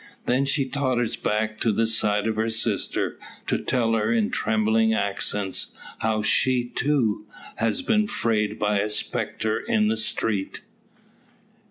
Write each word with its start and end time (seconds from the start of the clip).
Then 0.25 0.45
she 0.45 0.65
totters 0.67 1.15
back 1.15 1.59
to 1.59 1.71
the 1.71 1.85
side 1.85 2.25
of 2.25 2.35
her 2.35 2.49
sister, 2.49 3.19
to 3.45 3.59
tell 3.59 3.95
in 3.95 4.31
trembling 4.31 4.95
accents, 4.95 5.75
how 5.99 6.23
she, 6.23 6.65
too, 6.65 7.27
had 7.57 7.85
been 7.85 8.07
frayed 8.07 8.57
by 8.57 8.79
a 8.79 8.89
spectre 8.89 9.59
in 9.59 9.89
the 9.89 9.97
street! 9.97 10.63